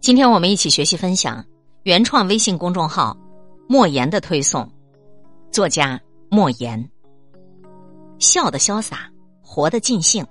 [0.00, 1.44] 今天我们一起学习分享
[1.82, 3.14] 原创微信公众号
[3.68, 4.66] “莫言”的推送，
[5.52, 6.90] 作家莫言。
[8.18, 9.10] 笑的潇洒，
[9.42, 10.26] 活的尽兴。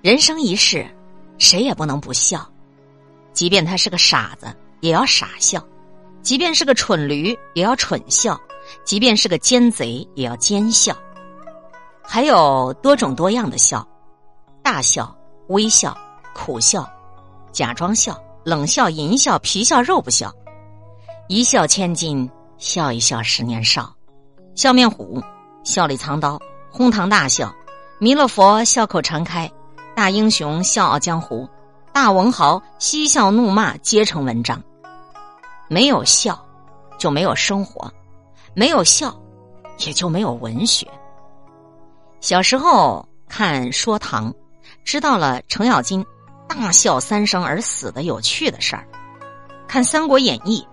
[0.00, 0.86] 人生一世，
[1.36, 2.50] 谁也不能不笑，
[3.34, 4.46] 即便他是个傻子，
[4.80, 5.60] 也要傻笑；
[6.22, 8.34] 即便是个蠢驴，也要蠢笑；
[8.86, 10.96] 即便是个奸贼，也要奸笑。
[12.02, 13.86] 还有多种多样的笑：
[14.62, 15.14] 大笑、
[15.48, 15.94] 微笑、
[16.34, 16.90] 苦笑。
[17.54, 20.30] 假装笑，冷笑，淫笑，皮笑肉不笑，
[21.28, 22.28] 一笑千金，
[22.58, 23.94] 笑一笑十年少。
[24.56, 25.22] 笑面虎，
[25.62, 26.38] 笑里藏刀，
[26.68, 27.54] 哄堂大笑。
[28.00, 29.50] 弥勒佛笑口常开，
[29.94, 31.48] 大英雄笑傲江湖，
[31.92, 34.60] 大文豪嬉笑怒骂皆成文章。
[35.68, 36.44] 没有笑，
[36.98, 37.88] 就没有生活；
[38.52, 39.16] 没有笑，
[39.86, 40.86] 也就没有文学。
[42.20, 44.34] 小时候看说唐，
[44.84, 46.04] 知道了程咬金。
[46.54, 48.86] 大笑三声而死的有趣的事儿，
[49.66, 50.64] 看《三国演义》，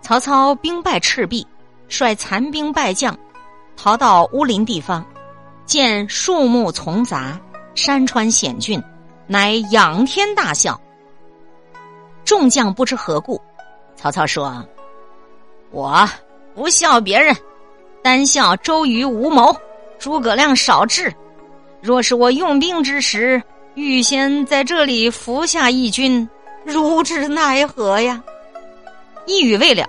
[0.00, 1.44] 曹操兵败赤壁，
[1.88, 3.18] 率残兵败将
[3.76, 5.04] 逃到乌林地方，
[5.64, 7.38] 见树木丛杂，
[7.74, 8.80] 山川险峻，
[9.26, 10.80] 乃仰天大笑。
[12.24, 13.40] 众将不知何故，
[13.96, 14.64] 曹操说
[15.72, 16.08] ：“我
[16.54, 17.34] 不笑别人，
[18.02, 19.54] 单笑周瑜无谋，
[19.98, 21.12] 诸葛亮少智。
[21.82, 23.42] 若是我用兵之时。”
[23.76, 26.26] 预先在这里伏下一军，
[26.64, 28.24] 如之奈何呀？
[29.26, 29.86] 一语未了，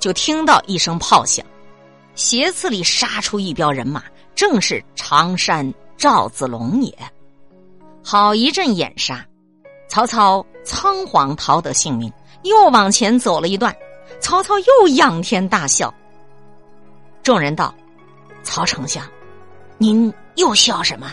[0.00, 1.46] 就听到一声炮响，
[2.16, 4.02] 斜刺里杀出一彪人马，
[4.34, 6.92] 正是常山赵子龙也。
[8.02, 9.24] 好一阵掩杀，
[9.88, 13.72] 曹操仓皇逃得性命，又往前走了一段，
[14.18, 15.94] 曹操又仰天大笑。
[17.22, 17.72] 众人道
[18.42, 19.04] ：“曹丞相，
[19.76, 21.12] 您又笑什么？”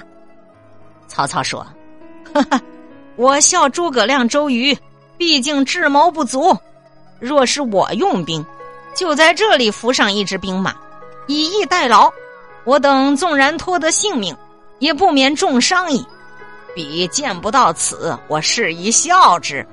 [1.08, 1.64] 曹操说。
[2.34, 2.62] 哈哈，
[3.16, 4.78] 我笑诸葛亮、周瑜，
[5.18, 6.56] 毕竟智谋不足。
[7.20, 8.46] 若是我用兵，
[8.94, 10.76] 就在这里扶上一支兵马，
[11.28, 12.12] 以逸待劳。
[12.66, 14.36] 我等纵然脱得性命，
[14.80, 16.06] 也不免重伤矣。
[16.74, 19.66] 彼见不到此，我是以笑之。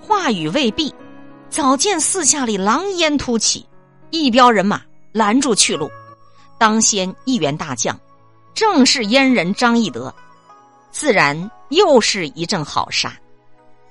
[0.00, 0.94] 话语未毕，
[1.48, 3.64] 早见四下里狼烟突起，
[4.10, 5.90] 一彪人马拦住去路。
[6.58, 7.98] 当先一员大将，
[8.52, 10.14] 正是燕人张翼德。
[10.94, 13.12] 自然又是一阵好杀，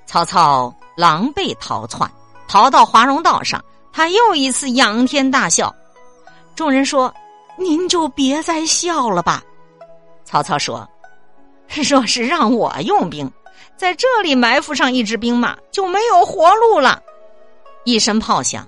[0.06, 2.10] 曹操狼狈逃窜，
[2.48, 5.72] 逃到华容道上，他又一次仰天大笑。
[6.56, 7.14] 众人说
[7.60, 9.42] ：“您就别再笑了吧。”
[10.24, 10.88] 曹操说
[11.86, 13.30] ：“若是让我用兵，
[13.76, 17.02] 在这里埋伏上一支兵马，就没有活路了。”
[17.84, 18.66] 一声炮响，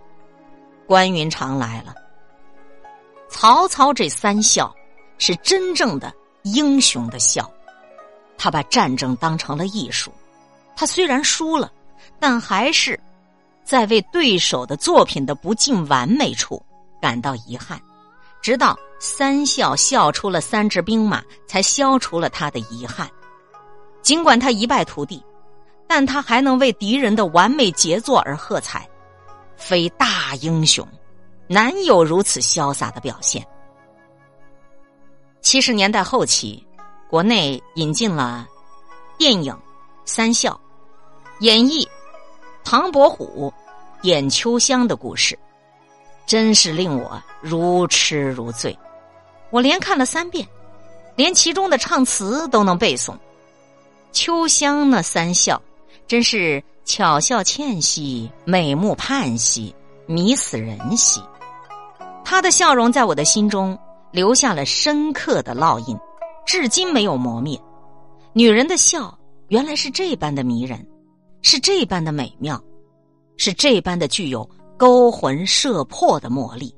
[0.87, 1.95] 关云长来了。
[3.31, 4.71] 曹操这三笑，
[5.17, 7.51] 是真正的英雄的笑。
[8.39, 10.13] 他把战争当成了艺术，
[10.75, 11.73] 他虽然输了，
[12.19, 12.99] 但还是
[13.65, 16.63] 在为对手的作品的不尽完美处
[17.01, 17.81] 感到遗憾。
[18.43, 23.11] 直到三笑笑出了三支兵马，才消除了他的遗憾。
[24.03, 25.25] 尽管他一败涂地，
[25.89, 28.89] 但他还能为敌人的完美杰作而喝彩。
[29.57, 30.87] 非大英雄，
[31.49, 33.45] 难有如此潇洒的表现。
[35.41, 36.66] 七十年代后期。
[37.09, 38.47] 国内引进了
[39.17, 39.53] 电影
[40.05, 40.61] 《三笑》，
[41.45, 41.87] 演绎
[42.65, 43.53] 唐伯虎
[44.03, 45.39] 点秋香的故事，
[46.27, 48.77] 真是令我如痴如醉。
[49.51, 50.47] 我连看了三遍，
[51.15, 53.15] 连其中的唱词都能背诵。
[54.13, 55.63] 秋香那三笑，
[56.09, 59.73] 真是巧笑倩兮，美目盼兮，
[60.07, 61.23] 迷死人兮。
[62.25, 63.79] 她的笑容在我的心中
[64.11, 65.97] 留下了深刻的烙印。
[66.47, 67.61] 至今没有磨灭，
[68.33, 69.19] 女人的笑
[69.49, 70.87] 原来是这般的迷人，
[71.43, 72.63] 是这般的美妙，
[73.37, 76.73] 是这般的具有勾魂摄魄的魔力。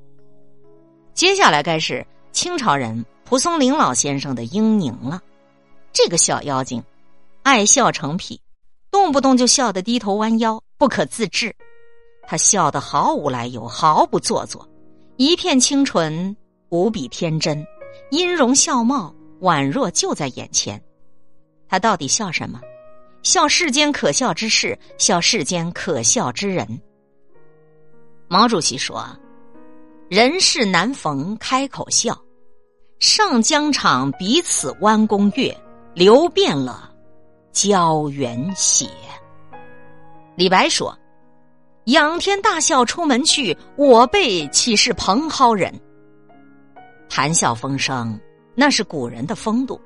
[1.13, 5.21] 接下来该是清朝人蒲松龄老先生的英宁了。
[5.93, 6.83] 这个小妖精，
[7.43, 8.41] 爱笑成癖，
[8.89, 11.55] 动不动就笑得低头弯腰，不可自制。
[12.23, 14.67] 他笑得毫无来由，毫不做作，
[15.17, 16.35] 一片清纯，
[16.69, 17.63] 无比天真，
[18.09, 19.13] 音容笑貌。
[19.41, 20.81] 宛若就在眼前，
[21.67, 22.59] 他到底笑什么？
[23.21, 26.65] 笑世间可笑之事，笑世间可笑之人。
[28.29, 29.05] 毛主席说
[30.09, 32.17] ：“人世难逢开口笑，
[32.99, 35.55] 上疆场彼此弯弓月，
[35.93, 36.93] 流遍了
[37.51, 38.87] 胶原血。”
[40.37, 40.97] 李白说
[41.87, 45.73] ：“仰天大笑出门去，我辈岂是蓬蒿人？”
[47.09, 48.17] 谈笑风生。
[48.59, 49.79] 那是古人的风度。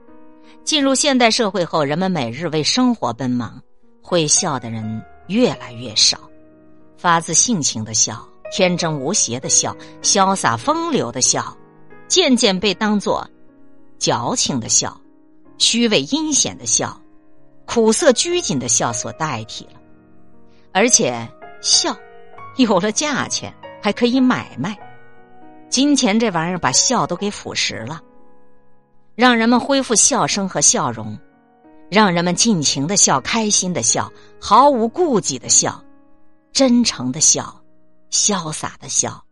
[0.64, 3.62] 进入现代社会后，人们每日为生活奔忙，
[4.02, 6.18] 会笑的人越来越少，
[6.98, 11.56] 发自性情的笑、天真无邪的笑、潇洒风流的笑，
[12.08, 13.30] 渐渐被当作
[14.00, 15.00] 矫情的笑、
[15.60, 17.00] 虚伪阴险的笑、
[17.68, 19.80] 苦涩拘谨的笑所代替了。
[20.72, 21.30] 而且，
[21.62, 21.96] 笑
[22.58, 23.54] 有了价钱，
[23.84, 24.76] 还可以买卖。
[25.70, 28.02] 金钱这玩意儿把笑都给腐蚀了，
[29.16, 31.18] 让人们恢复笑声和笑容。
[31.90, 34.12] 让人们尽情的笑，开心的笑，
[34.42, 35.84] 毫无顾忌的笑，
[36.52, 37.62] 真诚的笑，
[38.10, 39.24] 潇洒的笑，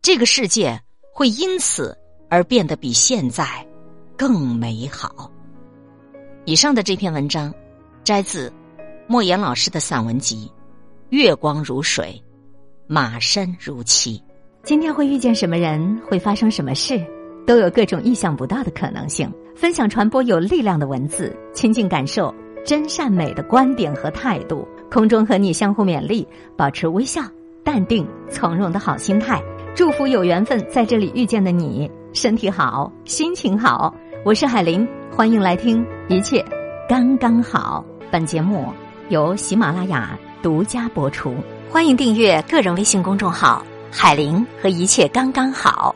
[0.00, 0.80] 这个世界
[1.12, 1.94] 会因此
[2.30, 3.44] 而变得比现在
[4.16, 5.30] 更美好。
[6.46, 7.52] 以上的这篇文章
[8.02, 8.50] 摘自
[9.06, 10.50] 莫言老师的散文集
[11.10, 12.22] 《月光如水，
[12.86, 14.18] 马身如漆》。
[14.62, 17.04] 今天会遇见什么人，会发生什么事，
[17.46, 19.30] 都有各种意想不到的可能性。
[19.54, 24.66] 分享传播有力量的文字，亲近感受真善美的观点和态度。
[24.90, 26.26] 空中和你相互勉励，
[26.56, 27.22] 保持微笑、
[27.64, 29.42] 淡定、从容的好心态。
[29.74, 33.92] 祝福有缘分在这里遇见的你，身体好，心情好。
[34.24, 36.44] 我是海林，欢迎来听，一切
[36.88, 37.84] 刚刚好。
[38.10, 38.68] 本节目
[39.08, 41.34] 由喜马拉雅独家播出，
[41.68, 45.94] 欢迎订阅个人微信公众号“海林”和“一切刚刚好”。